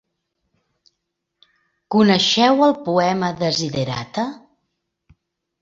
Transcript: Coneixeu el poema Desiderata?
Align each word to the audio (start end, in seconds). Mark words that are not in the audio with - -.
Coneixeu 1.95 2.65
el 2.69 2.73
poema 2.89 3.29
Desiderata? 3.43 4.25